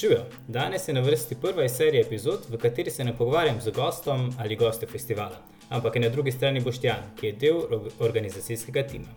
[0.00, 3.70] Živijo, danes je na vrsti prva iz serije epizod, v kateri se ne pogovarjam z
[3.70, 5.36] gostom ali gostom festivala,
[5.68, 7.60] ampak je na drugi strani Boštjan, ki je del
[7.98, 9.08] organizacijskega tima.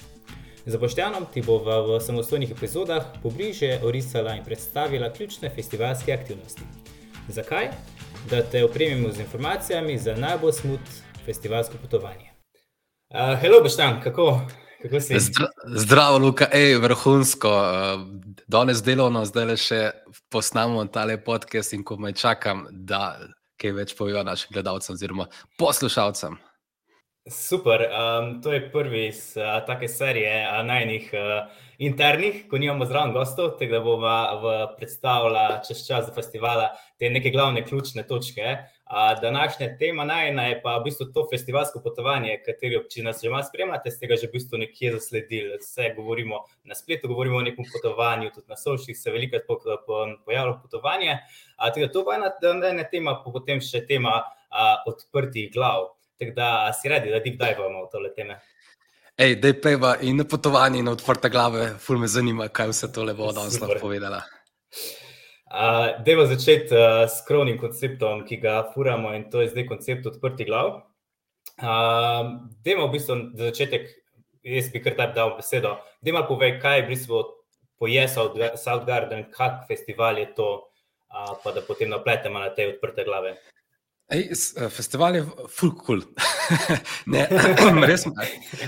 [0.65, 6.61] Za Boštjanom ti bo v samostojnih epizodah pobliže orisala in predstavila ključne festivalske aktivnosti.
[7.29, 7.69] Zakaj?
[8.29, 10.81] Da te opremimo z informacijami za najbolj smut
[11.25, 12.27] festivalsko potovanje.
[13.09, 14.41] Uh, hello, Boštjan, kako?
[14.83, 17.49] Zdra, zdravo, Luka, ej, vrhunsko.
[17.49, 18.01] Uh,
[18.47, 19.81] danes delovno, zdaj le še
[20.31, 23.15] posnamo tale podcast in ko me čakam, da
[23.59, 26.35] kaj več povejo našim gledalcem oziroma poslušalcem.
[27.29, 32.85] Super, um, to je prvi iz uh, take serije uh, najnih uh, internih, ko nimamo
[32.85, 34.11] zraven gostov, tega bomo
[34.77, 38.57] predstavljali čez čas festivala te neke glavne ključne točke.
[38.91, 43.31] Uh, današnja tema najna je pa v bistvu to festivalsko potovanje, katero, če nas že
[43.31, 45.55] malo spremljate, ste ga že v bistvu nekje zasledili.
[45.63, 50.05] Vse govorimo na spletu, govorimo o nekem potovanju, tudi na soših se veliko po, po,
[50.25, 51.17] pojavlja potovanje.
[51.55, 52.35] Uh, tega, to je ena,
[52.75, 55.93] ena tema, potem še tema uh, odprtih glav.
[56.19, 58.39] Tako da si radi, da deep divamo v tole teme.
[59.17, 62.71] Ej, da je peva in na potovanje in na odprte glave, ful me zanima, kaj
[62.71, 64.23] vse tole bo danes lahko povedala.
[65.53, 70.09] Uh, Dejmo začeti uh, s krovnim konceptom, ki ga furamo, in to je zdaj koncept
[70.09, 70.71] odprtih glav.
[71.61, 73.85] Uh, Dejmo v bistvu za začetek,
[74.41, 75.75] jaz bi kar tako dal besedo.
[76.01, 77.21] Dejmo povej, kaj je v bistvu
[77.77, 80.49] poje South Garden, kak festival je to,
[81.13, 83.37] uh, pa da potem napletemo na te odprte glave.
[84.11, 86.01] Ej, eh, festival je full cool.
[87.13, 87.27] ne,
[87.89, 88.03] res,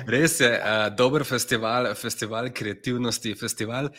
[0.08, 3.91] res je uh, dober festival, festival kreativnosti, festival.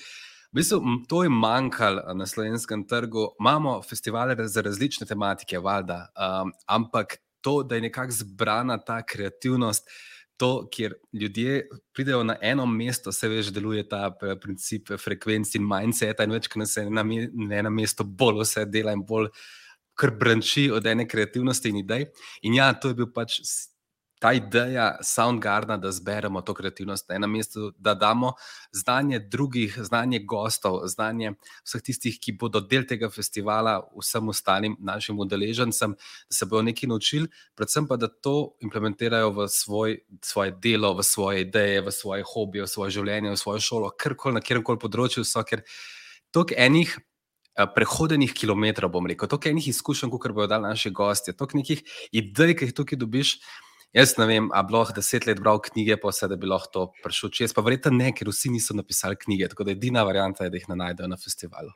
[0.52, 3.34] V bistvu, to je manjkalo na slovenskem trgu.
[3.40, 9.90] Imamo festivale za različne tematike, valjda, um, ampak to, da je nekako zbrana ta kreativnost,
[10.36, 14.10] to, kjer ljudje pridejo na eno mesto, se veš, deluje ta
[14.42, 18.92] princip frekvenc in mindset, in več, kot se na, na enem mestu bolj vse dela
[18.96, 19.30] in bolj
[19.96, 22.10] kar branči od ene kreativnosti in idej.
[22.42, 23.40] In ja, to je bil pač
[24.20, 28.32] ta ideja Soundgarda, da zberemo to kreativnost na enem mestu, da damo
[28.72, 35.20] znanje drugih, znanje gostov, znanje vseh tistih, ki bodo del tega festivala, vsem ostalim našim
[35.20, 35.96] udeležencem,
[36.30, 41.04] da se bodo nekaj naučili, predvsem pa, da to implementirajo v svoj, svoje delo, v
[41.04, 44.80] svoje ideje, v svoje hobije, v svoje življenje, v svojo šolo, karkoli na kjer koli
[44.80, 45.44] področju so,
[46.32, 46.96] toliko enih
[47.74, 51.80] prehodenih kilometrov, bom rekel, toliko enih izkušenj, kot bodo dali naši gostje, toliko nekih
[52.12, 53.38] idej, ki jih tukaj dobiš.
[53.96, 56.72] Jaz ne vem, ali bi lahko deset let bral knjige, pa vse, da bi lahko
[56.72, 57.54] to prišel čez.
[57.56, 60.68] Pa verjetno ne, ker vsi niso napisali knjige, tako da je edina varianta, da jih
[60.68, 61.72] ne najdejo na festivalu.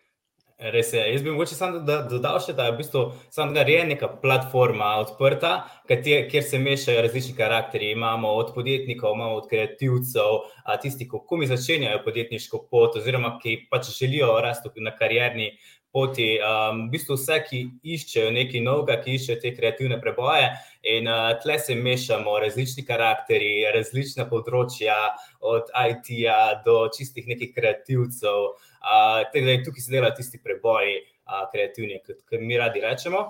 [0.61, 1.01] Res je.
[1.13, 1.79] Jaz bi mogoče samo
[2.11, 5.53] dodal še, da je v bistvu samo je neka platforma odprta,
[5.89, 7.91] kjer se mešajo različni karakteri.
[7.97, 10.45] Imamo od podjetnikov, imamo od kreativcev,
[10.83, 15.55] tisti, ki mi začenjajo podjetniško pot, oziroma ki pač želijo rasti na karjerni
[15.93, 16.39] poti.
[16.39, 17.61] Um, v bistvu vse, ki
[17.97, 20.49] iščejo nekaj novega, ki iščejo te kreativne preboje.
[20.95, 24.99] In uh, tle se mešamo različni karakteri, različna področja,
[25.41, 28.51] od IT-ja do čistih nekih kreativcev.
[28.81, 30.97] Uh, da je tukaj se dela tisti preboj,
[31.27, 33.29] uh, kreativni, kot mi radi rečemo.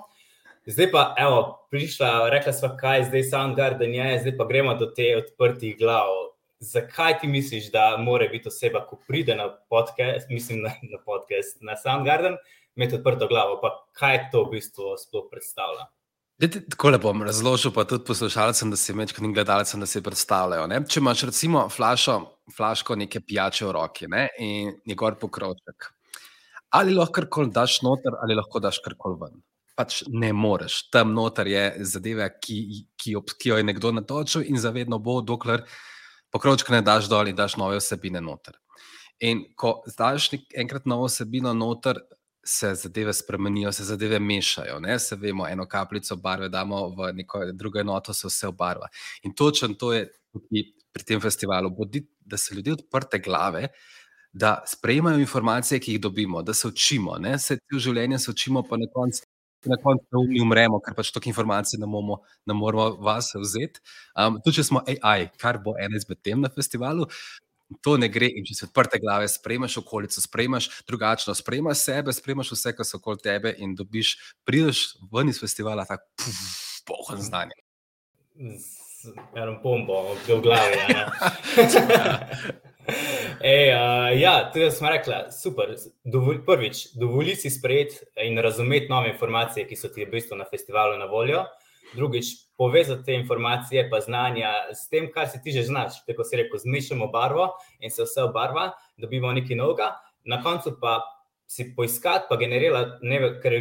[0.68, 4.90] Zdaj pa, evo, prišla, rekla sva, kaj je zdaj Soundgarden, je, zdaj pa gremo do
[4.92, 6.12] te odprtih glav.
[6.60, 11.56] Zakaj ti misliš, da mora biti oseba, ko pride na podcast, mislim na, na podcast,
[11.60, 12.36] na Soundgarden,
[12.76, 13.56] imeti odprto glavo?
[13.62, 15.86] Pa kaj to v bistvu sploh predstavlja?
[16.70, 20.66] Tako le bom razložil, pa tudi poslušalcem, da se večkrat in gledalcem, da se predstavljajo.
[20.68, 20.82] Ne?
[20.88, 22.16] Če imaš recimo flašo,
[22.56, 24.26] flaško neke pijače v roki ne?
[24.38, 25.90] in njegor pokrovček,
[26.76, 29.40] ali lahko karkoli daš noter, ali lahko daš karkoli ven.
[29.80, 30.82] Pač ne moreš.
[30.92, 32.58] Tam noter je zadeva, ki,
[33.00, 35.64] ki, ki jo je nekdo natočil in zavedno bo, dokler
[36.32, 38.56] pokrovček ne daš dol in daš nove vsebine noter.
[39.20, 42.00] In ko daš enkrat novo vsebino noter,
[42.44, 44.80] se zadeve spremenijo, se zadeve mešajo.
[44.80, 44.98] Ne?
[44.98, 48.88] Se vemo, eno kapljico barve damo v neko drugo enoto, se vse obarva.
[49.22, 53.68] In točno to je tudi pri tem festivalu, bodi, da se ljudje odprte glave.
[54.32, 58.62] Da sprejemajo informacije, ki jih dobimo, da se učimo, ne se v življenju se učimo,
[58.62, 59.24] pa na koncu
[59.68, 63.82] na koncu umremo, ker pač toliko informacij ne, momo, ne moramo vas vzeti.
[64.14, 67.08] Um, tudi če smo AI, kar bo ena izmed tem na festivalu,
[67.84, 68.30] to ne gre.
[68.32, 73.00] In če si odprte glave, sprejmaš okolico, sprejmaš drugačno, sprejmaš sebe, sprejmaš vse, kar so
[73.02, 74.16] okoli tebe in dobiš,
[74.48, 76.32] prideš ven iz festivala, tako
[76.88, 77.58] pohod znanje.
[78.34, 80.82] Z eno bombo, v glavi.
[83.52, 85.74] Ej, uh, ja, tudi smo rekli, super.
[86.04, 90.46] Dovol, prvič, dovoli si sprejeti in razumeti nove informacije, ki so ti v bistvu na
[90.50, 91.44] festivalu na voljo.
[91.94, 92.26] Drugič,
[92.58, 96.04] povezati te informacije, pa znanja s tem, kar si ti že znaš.
[96.06, 97.48] Tako se reko, zmešamo barvo
[97.80, 101.00] in se vse obarva, dobimo nekaj novega, na koncu pa
[101.50, 103.18] si poiskati, pa generirati, ne,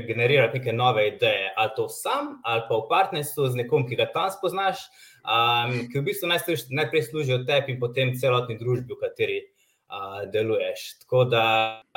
[0.08, 4.06] generirati neke nove ideje, ali to sam, ali pa v partnerstvu z nekom, ki ga
[4.14, 4.84] tam spoznaš,
[5.26, 10.84] um, ki v bistvu najprej služijo tebi in potem celotni družbi, v kateri uh, deluješ.
[11.02, 11.46] Tako da,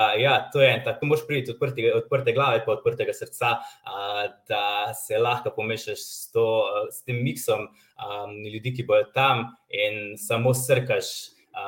[0.01, 4.25] uh, ja, to je en tak, moš priti odprti, odprte glave, pa odprtega srca, uh,
[4.49, 9.45] da se lahko pomešaš s, to, uh, s tem miksom um, ljudi, ki bojo tam
[9.69, 11.13] in samo srkaš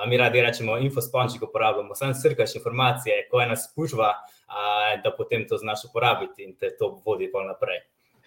[0.07, 4.13] mi radi rečemo, infospončik uporabljamo, samo srkaš informacije, ko je nas pužva,
[5.03, 7.83] da potem to znaš uporabiti in te to vodi pa naprej.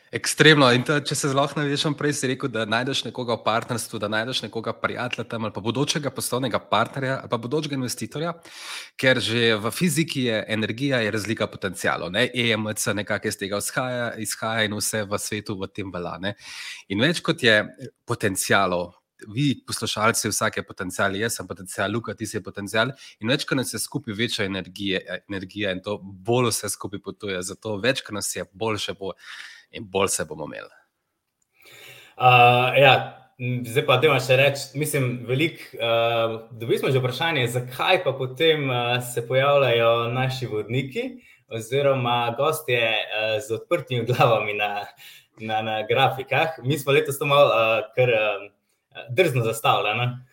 [0.09, 0.71] Ekstremno.
[0.73, 4.09] In to, če se zelo navežem, prej si rekel, da najdeš nekoga v partnerstvu, da
[4.09, 8.33] najdeš nekoga prijatelja tam ali pa bodočega poslovnega partnerja ali pa bodočega investitorja,
[8.97, 12.13] ker že v fiziki je energija, je razlika potencijalov.
[12.15, 12.25] Ne?
[12.33, 16.35] EMC nekako iz tega izhaja, izhaja in vse v svetu v tem velane.
[16.89, 17.61] In več kot je
[18.09, 18.95] potencijalov,
[19.27, 22.93] vi, poslušalci, vsak je potencial, jaz sem potencial, Luka, ti si potencial.
[23.21, 27.43] In več, ko nas je skupaj, večja energije, energija in to bolj vse skupaj potuje.
[27.43, 29.15] Zato več, ko nas je, boljše bo
[29.71, 30.71] in bolj se bomo imeli.
[32.19, 33.15] Uh, ja.
[33.39, 35.69] Zdaj pa, da še reči, mislim, veliko.
[35.79, 41.05] Uh, dobili smo že vprašanje, zakaj pa potem uh, se pojavljajo naši vodniki,
[41.47, 44.73] oziroma gostje uh, z odprtimi glavami na,
[45.39, 46.59] na, na grafikah.
[46.67, 48.11] Mi smo letos to malo, uh, kar.
[48.11, 48.58] Uh,
[49.11, 50.25] drzno zastavljena.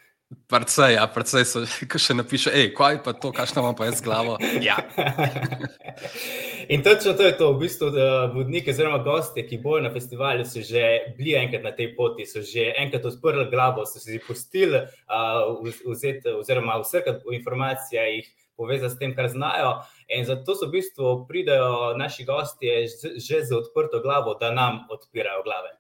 [0.50, 4.00] Predvsej, ja, predvsej so, ko še napiše, hej, kaj pa to, kaj imamo pa jaz
[4.02, 4.38] z glavo.
[4.62, 4.78] Ja.
[6.74, 7.92] In točno to je to, v bistvu,
[8.34, 12.42] vodniki oziroma gosti, ki bojo na festivalu, so že bili enkrat na tej poti, so
[12.42, 18.98] že enkrat odprli glavo, so si pustili uh, vzeti oziroma vsrkati informacije, jih povezati s
[18.98, 19.86] tem, kar znajo.
[20.10, 22.88] In zato so v bistvu pridajo naši gostje
[23.22, 25.78] že z odprto glavo, da nam odpirajo glave.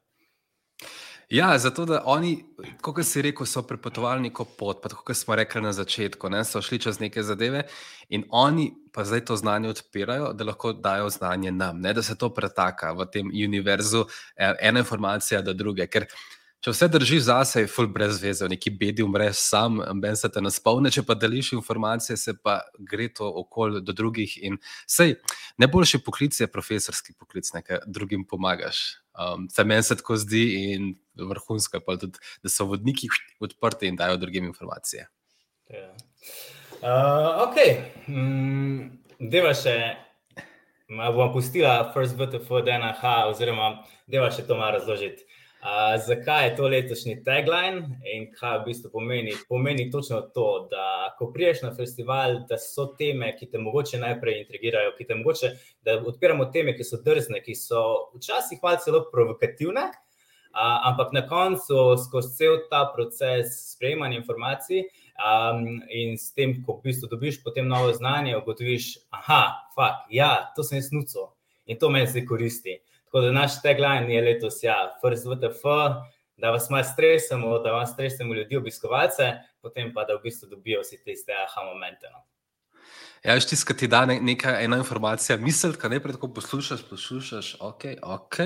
[1.30, 2.46] Ja, zato da oni,
[2.82, 6.62] kot si rekel, so prepotovali neko pot, pa kot smo rekli na začetku, ne, so
[6.62, 7.64] šli čez neke zadeve
[8.10, 12.16] in oni pa zdaj to znanje odpirajo, da lahko dajo znanje nam, ne, da se
[12.16, 14.06] to pretaka v tem univerzu,
[14.38, 15.88] e, ena informacija do druge.
[15.88, 16.06] Ker
[16.66, 20.42] če vse držiš zase, je full brez veze, neki bedi umreš sam, ben se te
[20.42, 22.56] naspolne, če pa deliš informacije, se pa
[22.90, 24.34] gre to okolje do drugih.
[24.50, 24.58] In
[24.90, 25.14] sej,
[25.62, 28.80] najboljši poklic je profesorski poklic, nekaj drugim pomagaš.
[29.14, 30.42] Um, se meni se tako zdi
[30.74, 30.90] in
[31.22, 33.14] vrhunsko je, tudi, da so vodniki
[33.46, 35.06] odprti in dajo drugim informacije.
[35.70, 35.86] Ja.
[36.82, 37.62] Uh, ok,
[38.10, 38.90] mm,
[39.30, 39.78] deva še,
[40.90, 43.76] bom pustila First BTF, DNH, oziroma
[44.10, 45.30] deva še to malo razložiti.
[46.08, 49.34] Zakaj je to letošnji tagline in kaj v bistvu pomeni?
[49.50, 54.40] Pomeni točno to, da ko priješ na festival, da so teme, ki te mogoče najprej
[54.44, 55.52] intrigirajo, ki te mogoče,
[55.82, 57.82] da odpiramo teme, ki so drzne, ki so
[58.14, 64.86] včasih malo celo provokativne, uh, ampak na koncu, skozi cel ta proces sprejemanja informacij
[65.18, 70.52] um, in s tem, ko v bistvu dobiš potem novo znanje, ugotoviš, aha, fakt, ja,
[70.56, 71.32] to sem jaz nuco
[71.66, 72.78] in to meni zdaj koristi.
[73.16, 75.62] Tako da naš tagline je letos, ja, first VTF,
[76.38, 79.24] da vas malo stresemo, da vas stresemo ljudi, obiskovalce,
[79.62, 82.10] potem pa da v bistvu dobijo vsi te iste aha momente.
[82.12, 82.26] No.
[83.24, 87.86] Ja, če ti da neka ena informacija, misel, kaj ne prej tako poslušaš, poslušaš, ok,
[88.04, 88.42] ok.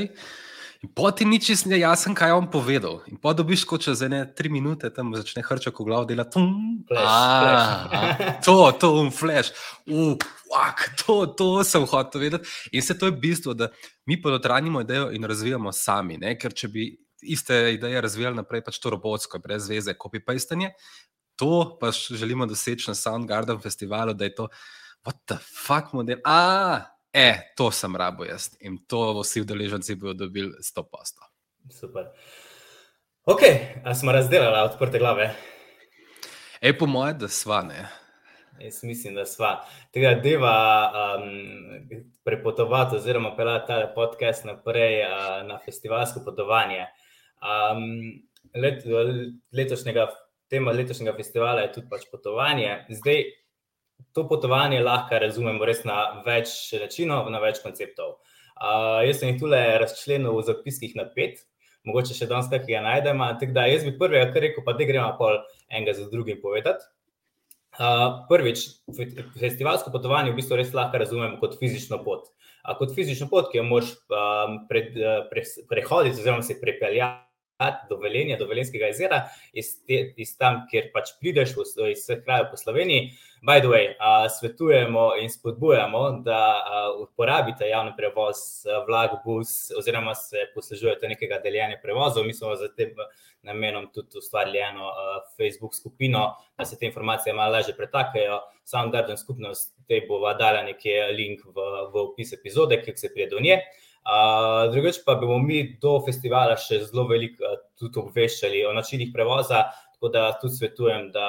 [0.79, 3.01] In poti ni čist ne jasen, kaj je on povedal.
[3.11, 6.39] In pa dobiš, ko čez ene tri minute tam začne hrčak v glavu delati.
[8.45, 9.51] To, to, um, flash.
[9.83, 10.15] Uh,
[10.47, 12.47] fuck, to, to sem hotel vedeti.
[12.71, 13.67] In se to je bistvo, da
[14.07, 16.17] mi podotranimo idejo in razvijamo sami.
[16.17, 16.37] Ne?
[16.39, 16.87] Ker če bi
[17.21, 20.71] iste ideje razvijali naprej, pač to robotsko, brez veze, copy-pastanje,
[21.35, 24.47] to pa želimo doseči na Soundgarden festivalu, da je to,
[25.03, 26.23] what the fuck model.
[26.23, 26.87] Ah!
[27.19, 31.21] E, to sem rabo jaz in to vsi udeleženci bodo dobili 100 posto.
[31.79, 32.05] Super.
[33.25, 33.41] Ok,
[33.83, 35.33] a smo razdelili odprte glave?
[36.61, 37.89] E, po mojem, da sva ne.
[38.59, 39.51] Jaz mislim, da sva.
[39.91, 40.55] Tega deva
[40.91, 45.11] um, prepotovati oziroma pelati ta podcast naprej uh,
[45.47, 46.87] na festivalsko potovanje.
[47.43, 47.83] Um,
[48.55, 48.83] let,
[49.51, 50.07] letošnjega,
[50.47, 52.85] tema letošnjega festivala je tudi pač potovanje.
[52.89, 53.23] Zdaj,
[54.13, 58.17] to potovanje lahko razumemo res na več načinov, na več konceptov.
[58.59, 61.39] Uh, jaz sem jih tukaj razčlenil v zapiskih na pet,
[61.87, 63.29] mogoče še danes kakega najdemo.
[63.55, 65.39] Da, jaz bi prvega kar rekel, pa da gremo pol
[65.69, 66.83] enega za drugim povedati.
[67.79, 68.65] Uh, prvič,
[69.39, 72.27] festivalsko potovanje v bistvu res lahko razumemo kot fizično pot.
[72.65, 77.28] Uh, kot fizično pot, ki jo moraš um, pred, uh, pre, prehoditi, oziroma se prepeljati
[77.89, 79.23] dovoljenja, dovoljenskega jezera,
[79.53, 79.73] iz,
[80.17, 83.11] iz tam, kjer pač prideš v vse kraje po Sloveniji.
[83.43, 90.15] By the way, uh, svetujemo in spodbujamo, da uh, uporabite javni prevoz, vlak, bus, oziroma
[90.15, 92.27] se poslužujete nekega deljenja prevozov.
[92.27, 92.95] Mi smo za tem
[93.47, 98.41] namenom tudi ustvarili eno uh, Facebook skupino, da se te informacije malo lažje pretakajo.
[98.65, 103.39] Soundgarden skupnost te bo dala nekje link v, v opis epizode, ki se prije do
[103.39, 103.55] nje.
[103.55, 103.88] Uh,
[104.73, 110.11] drugič pa bomo mi do festivala še zelo veliko tudi obveščali o načinih prevoza, tako
[110.13, 111.27] da tudi svetujem, da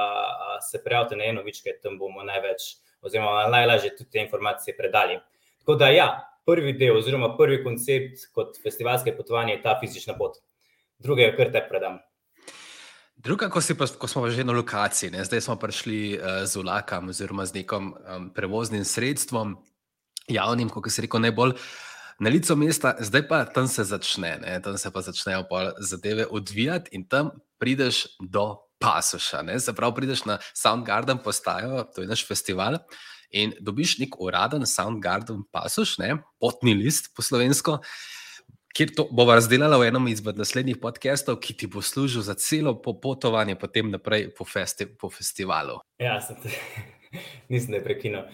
[0.71, 5.19] se prijavite na eno vičke, tam bomo največ, oziroma najlažje tudi te informacije predali.
[5.61, 6.09] Tako da, ja,
[6.47, 10.39] prvi del, oziroma prvi koncept kot festivalske potovanje je ta fizična pot.
[10.99, 11.99] Druge, kar te predam.
[13.21, 15.25] Druga, ko, pa, ko smo že na lokaciji, ne?
[15.25, 19.59] zdaj smo prišli uh, z vlakom, oziroma z nekim um, prevoznim sredstvom,
[20.29, 21.53] javnim, kot se reče, najbolj
[22.21, 24.61] na licu mesta, zdaj pa tam se začne, ne?
[24.63, 25.47] tam se pa začnejo
[25.81, 29.45] zadeve odvijati in tam prideš do pasoša.
[29.57, 32.79] Zaprav prideš na Soundgarden postajo, to je naš festival.
[33.31, 36.19] In dobiš nek uraden Soundgarden pasoš, ne?
[36.41, 37.79] potni list po slovensko,
[38.77, 42.75] kjer to bomo razdelili v enem izmed naslednjih podcastov, ki ti bo služil za celo
[42.83, 45.81] popotovanje, potem naprej po, festi po festivalu.
[45.99, 46.53] Ja, te.
[47.51, 48.29] Nisem ne prekinil.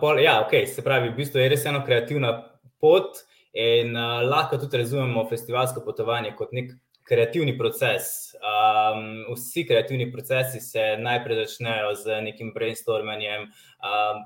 [0.00, 2.52] Pol, ja, okay, se pravi, v bistvu je res ena kreativna
[2.82, 3.22] pot,
[3.52, 6.72] in uh, lahko tudi razumemo festivalsko potovanje kot nek
[7.08, 8.32] kreativni proces.
[8.40, 14.22] Um, vsi kreativni procesi se najprej začnejo z nekim brainstormanjem, um,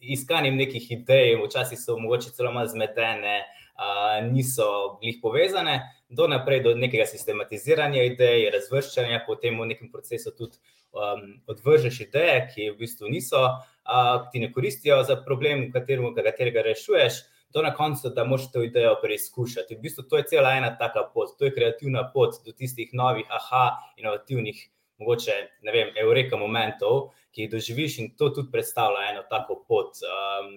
[0.00, 6.62] iskanjem nekih idej, včasih so mogoče celo malo zmedene, uh, niso bili povezane, do naprej
[6.62, 10.60] do nekega sistematiziranja idej, razvrščanja, potem v nekem procesu tudi
[10.92, 17.22] um, odvržeš ideje, ki v bistvu niso, uh, ti ne koristijo za problem, katerega rešuješ
[17.54, 19.76] do na koncu, da moš to idejo preizkušati.
[19.76, 23.26] V bistvu to je cela ena taka pot, to je kreativna pot do tistih novih,
[23.30, 23.64] aha,
[23.96, 24.68] inovativnih,
[24.98, 30.00] mogoče, ne vem, eureka momentov, ki jih doživiš in to tudi predstavlja eno tako pot,
[30.06, 30.52] um,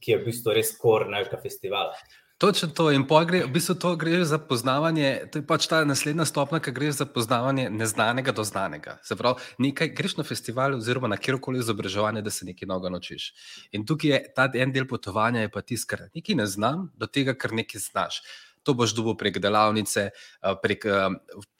[0.00, 1.94] ki je v bistvu res kor našega festivala.
[2.40, 2.88] Točno to.
[2.90, 6.72] In gre, v bistvu to gre za poznavanje, to je pač ta naslednja stopnja, ki
[6.72, 8.96] gre za poznavanje neznanega do znanega.
[9.04, 13.26] Se pravi, nekaj greš na festival oziroma na kjerkoli izobraževanje, da se nekaj novega naučiš.
[13.76, 17.06] In tukaj je ta en del potovanja, je pa tisto, kar nekaj ne znam, do
[17.06, 18.22] tega, kar nekaj znaš.
[18.64, 20.86] To boš dobil prek delavnice, eh, prek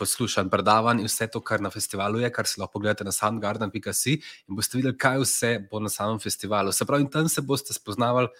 [0.00, 4.16] poslušanj predavanj in vse to, kar na festivalu je, kar si lahko pogledate na soundgarden.com
[4.49, 6.72] in boste videli, kaj vse bo na samem festivalu.
[6.72, 8.32] Se pravi, tam se boste spoznavali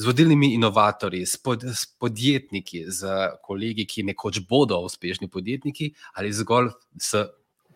[0.00, 6.32] z vodilnimi inovatorji, s, pod, s podjetniki, z kolegi, ki nekoč bodo uspešni podjetniki, ali
[6.32, 7.26] zgolj s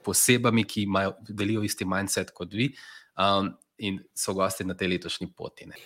[0.05, 2.71] posebami, ki imajo, delijo isti mindset kot vi
[3.21, 5.69] um, in so gosti na tej letošnji poti.
[5.69, 5.77] Ne.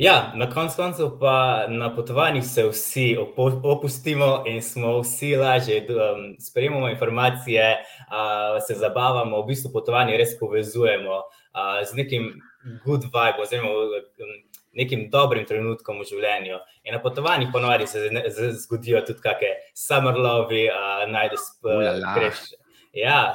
[0.00, 3.06] Ja, na koncu pa na potovanjih se vsi
[3.62, 10.38] opustimo in smo vsi lažje, um, sprejemamo informacije, uh, se zabavamo, v bistvu potovanje res
[10.40, 12.32] povezujemo uh, z nekim
[12.84, 14.34] good vibe, oziroma um,
[14.72, 16.58] nekim dobrim trenutkom v življenju.
[16.88, 18.08] In na potovanjih ponovadi se
[18.64, 22.44] zgodijo tudi kakšne summer love, uh, najdeš greš.
[22.96, 23.34] Ja,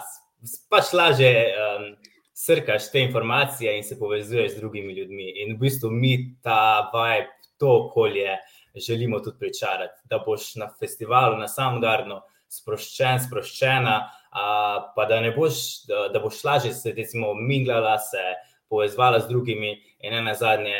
[0.71, 1.89] pač laže um,
[2.37, 5.31] srkaš te informacije in se povezuješ z drugimi ljudmi.
[5.43, 8.37] In v bistvu mi ta vibe, to okolje
[8.77, 12.19] želimo tudi pričarati, da boš na festivalu, na samem gardu,
[12.53, 18.21] sproščen, sproščena, uh, pa da ne boš, da, da boš lažje se, recimo, minglala se.
[18.67, 19.69] Povezvala z drugimi,
[20.03, 20.75] in ena zadnje,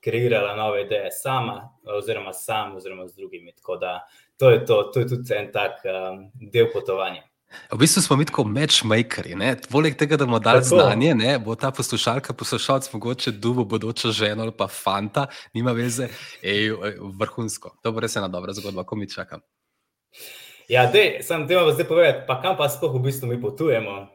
[0.00, 3.54] kreirala nove ideje sama, oziroma sam, oziroma z drugimi.
[3.54, 4.00] Tako da
[4.36, 7.22] to je, to, to je tudi en tak um, del potovanja.
[7.72, 9.34] V bistvu smo mi tako matchmakeri.
[9.70, 10.76] Poleg tega, da bomo dali tako.
[10.76, 16.08] znanje, ne, bo ta poslušalka, poslušalec, mogoče dubo bodočo ženo ali pa fanta, nima veze,
[16.42, 16.70] ej,
[17.18, 17.76] vrhunsko.
[17.82, 19.40] To bo res ena dobra zgodba, ko mi čakam.
[20.68, 24.08] Ja, dej, sem te vam zdaj povedal, pa kam pa sploh v bistvu mi potujemo?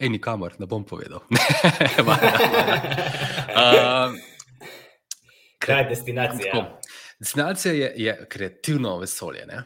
[0.00, 1.20] Ej, nikamor, ne bom povedal.
[3.58, 4.14] uh,
[5.60, 6.52] Kaj je destinacija?
[6.52, 6.80] Tako,
[7.18, 9.46] destinacija je, je kreativno vesolje.
[9.46, 9.62] Ne?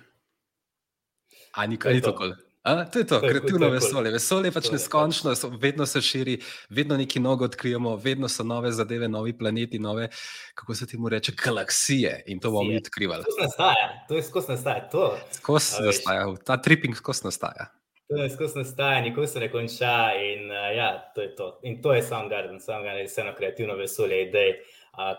[1.52, 2.32] A nikoli ni tako.
[2.64, 4.10] A, to je to, to kreativno je vesolje.
[4.10, 9.08] Vesolje je pač neskončno, vedno se širi, vedno nekaj nogo odkrijemo, vedno so nove zadeve,
[9.08, 10.08] novi planeti, nove,
[10.54, 13.24] kako se temu reče, galaksije in to bomo mi odkrivali.
[13.24, 14.88] To nastaja, to je skozi nastaja.
[15.32, 17.68] Skozi nastaja, ta tripping skozi nastaja.
[18.08, 21.60] To je skozi nastaja, nikoli se ne konča in uh, ja, to je to.
[21.62, 24.56] In to je Soundgarden, Soundgarden je vseeno kreativno vesolje, idej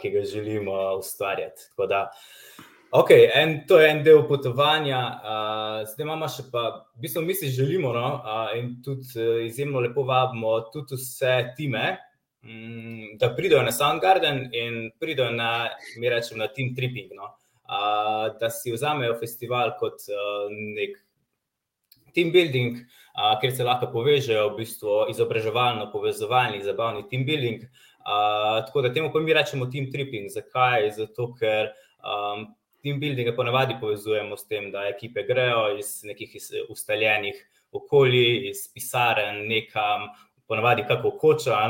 [0.02, 1.62] ki ga želimo ustvarjati.
[1.90, 2.12] Da,
[2.92, 6.66] okay, en, to je en del potovanja, uh, zdaj imamo še pa,
[6.96, 11.38] v bistvu mi si želimo no, uh, in tudi uh, izjemno lepo vabimo tudi vse
[11.58, 11.96] time.
[12.46, 17.16] Mm, da pridejo na Soundgarden in pridejo na, mi rečemo, na Team Tripping.
[17.18, 17.34] No?
[17.66, 21.00] Uh, da si vzamejo festival kot uh, nek
[22.14, 22.78] team building,
[23.18, 27.66] uh, kjer se lahko povežejo, v bistvu izobraževalno, povezovalni, zabavni team building.
[27.66, 27.95] Uh,
[28.66, 30.30] tako da temu pa mi rečemo team tripping.
[30.30, 30.90] Zakaj?
[30.98, 31.72] Zato, ker
[32.02, 32.48] um,
[32.84, 37.40] team building ponavadi povezujemo s tem, da ekipe grejo iz nekih iz ustaljenih
[37.72, 40.10] okolij, iz pisarn, nekam,
[40.48, 41.64] ponavadi kako koča.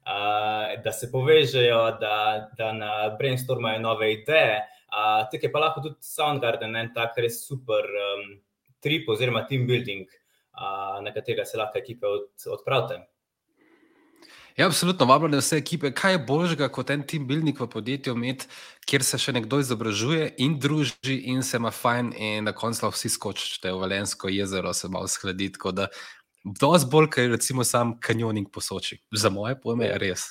[0.00, 2.72] Uh, da se povežejo, da, da
[3.18, 4.60] brainstormajo nove ideje,
[4.90, 8.24] Uh, Tukaj je pa lahko tudi Soundgarden, en tak res super um,
[8.82, 10.08] trip oziroma team building,
[10.58, 12.98] uh, na katerega se lahko ekipe od, odpravite.
[14.56, 15.92] Ja, absolutno, vabljene vse ekipe.
[15.94, 18.44] Kaj je boljšega kot en team building v podjetju, med,
[18.88, 23.12] kjer se še nekdo izobražuje in druži, in se ima fajn, in na koncu vsi
[23.14, 25.52] skočite v Valensko jezero, se malo skladi.
[26.44, 28.98] Dosti bolj, kot recimo sam kanjoning po Soči.
[29.12, 30.26] Za moje pojme je res.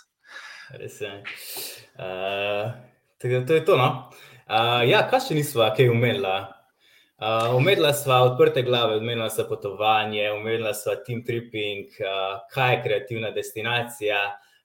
[0.75, 1.11] Res je.
[1.97, 2.71] Uh,
[3.21, 4.09] to je to, no.
[4.49, 6.58] Uh, ja, kaj še nismo, kaj umela?
[7.19, 12.83] Uh, umela smo odprte glave, umela smo potovanje, umela smo team tripping, uh, kaj je
[12.83, 14.15] kreativna destinacija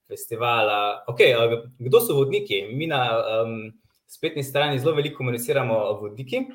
[0.07, 1.03] festivala.
[1.07, 2.61] Okay, uh, kdo so vodniki?
[2.71, 3.73] Mi na um,
[4.07, 6.45] spletni strani zelo veliko komuniciramo o vodniki.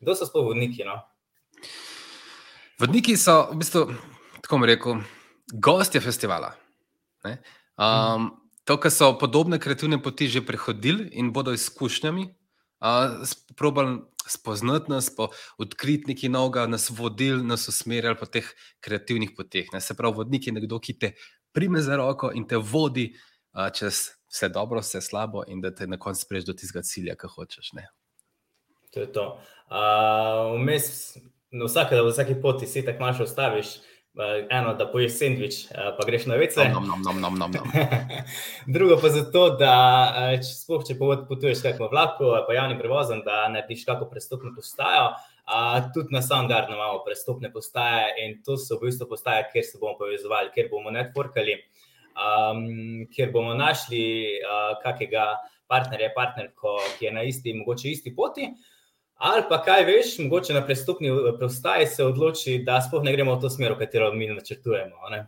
[0.00, 0.84] Kdo so sploh vodniki?
[0.84, 1.00] No?
[2.78, 3.86] Vodniki so, v bistvu,
[4.42, 5.00] tako bom rekel,
[5.52, 6.52] gostje festivala.
[7.80, 8.34] Um,
[8.68, 12.28] to, kar so podobne kreativne poti že prehodili in bodo izkušnjami
[13.56, 15.10] Probali spoznati nas,
[15.58, 18.48] odkriti nekaj novega, nas vodili, nas usmerjali po teh
[18.80, 19.72] kreativnih poteh.
[19.72, 19.80] Ne?
[19.80, 21.12] Se pravi, vodnik je nekdo, ki te
[21.52, 23.12] prime za roko in te vodi
[23.52, 27.14] a, čez vse dobro, vse slabo, in da te na koncu priješ do tistega cilja,
[27.16, 27.72] ki hočeš.
[27.72, 27.86] Ne?
[28.92, 29.26] To je to.
[30.56, 31.16] Vmes,
[31.50, 33.78] na vsake, vsaki poti si tako malo ostaviš.
[34.16, 36.64] Eh, eno, da poješ sendvič, eh, pa greš na vece.
[36.72, 37.66] Nom, nom, nom, nom, nom, nom.
[38.74, 39.72] Drugo pa zato, da
[40.16, 45.10] eh, če, spoh, če potuješ kakšno vlako, pa javnim prevozom, da narediš kako prestopno postajo.
[45.44, 45.58] A,
[45.92, 49.98] tudi na Soundgarden imamo prestopne postaje in to so v bistvu postaje, kjer se bomo
[50.00, 51.58] povezovali, kjer bomo networkali,
[52.16, 54.00] um, kjer bomo našli
[54.40, 55.28] uh, kakega
[55.68, 58.48] partnerja, partnerko, ki je na isti, mogoče isti poti.
[59.16, 63.40] Ali pa kaj veš, mogoče na prestopni postaji se odloči, da sploh ne gremo v
[63.40, 65.08] to smer, v katero mi načrtujemo.
[65.10, 65.24] Ne?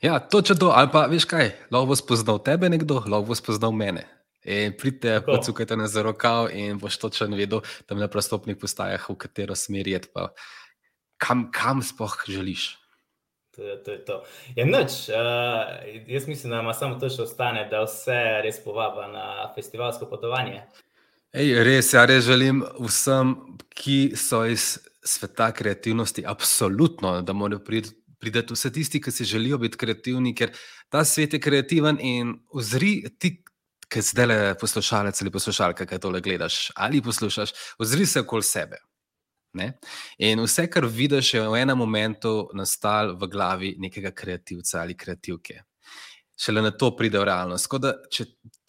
[0.00, 0.72] Ja, točno to.
[0.74, 4.06] Ali pa veš kaj, lahko bo spoznal tebe nekdo, lahko bo spoznal mene.
[4.78, 9.88] Pridite, pocukajte na zarokav in boš točno vedel, da na prestopnih postajah, v katero smer
[9.88, 10.32] je, pa
[11.22, 12.72] kam, kam sploh želiš.
[13.54, 13.90] To je to.
[13.92, 14.16] Je to.
[14.56, 18.58] Ja, noč, uh, eh, jaz mislim, da ima samo to še ostane, da vse res
[18.64, 20.64] povaba na festivalsko potovanje.
[21.32, 23.30] Ej, res, ja, res želim vsem,
[23.72, 27.96] ki so iz sveta kreativnosti, absolutno, da morajo priti.
[28.22, 30.52] Pridete vse tisti, ki si želijo biti kreativni, ker
[30.92, 33.32] ta svet je kreativen in ozri ti,
[33.90, 37.50] ki zdaj le poslušalec ali poslušalka, kaj tole gledaš ali poslušaš,
[37.82, 38.78] ozri se okoli sebe.
[39.58, 39.72] Ne?
[40.22, 45.64] In vse, kar vidiš, je v enem momentu nastalo v glavi nekega kreativca ali kreativke
[46.42, 47.70] šele na to pride v realnost.
[47.80, 48.26] Da, če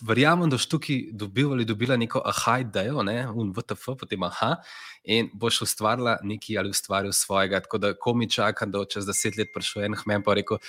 [0.07, 4.55] verjamem, da boš tukaj dobil ali dobila neko aha, idejo, ne, un VTF, potem aha,
[5.03, 7.61] in boš ustvarila nekaj ali ustvaril svojega.
[7.63, 10.59] Tako da, ko mi čakam, da čez deset let prišel en hmen pa rekel.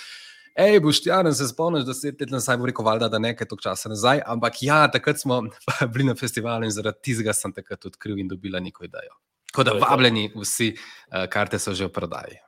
[0.55, 3.47] Ej, boš ti, ne se spomniš, da se ti nazaj bo rekel, valda, da nekaj
[3.47, 5.41] tog časa nazaj, ampak ja, takrat smo
[5.93, 9.19] bili na festivalu in zaradi tizga sem takrat odkril in dobila neko idejo.
[9.51, 12.39] Tako da vabljeni vsi, uh, karte so že v prodaji.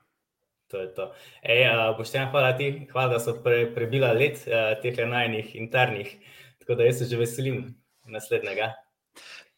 [0.72, 1.12] To je to.
[1.44, 6.16] Ej, uh, Boštjan, hvala ti, hvala, da so pre, prebila let uh, teh najnih internih.
[6.68, 7.76] Tako da jaz se že veselim
[8.06, 8.74] naslednjega.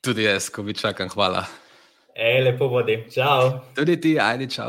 [0.02, 1.42] Tudi jaz, ko bi čakam, hvala.
[2.14, 3.00] Ej, lepo vodi.
[3.10, 3.50] Čau.
[3.76, 4.68] Tudi ti, ajdi, čau.